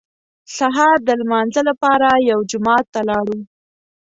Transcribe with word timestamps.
سهار 0.57 0.97
د 1.07 1.09
لمانځه 1.21 1.61
لپاره 1.69 2.09
یو 2.29 2.39
جومات 2.51 2.85
ته 2.93 3.01
لاړو. 3.09 3.39